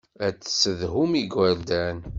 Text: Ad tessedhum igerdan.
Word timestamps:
Ad 0.25 0.35
tessedhum 0.37 1.11
igerdan. 1.21 1.99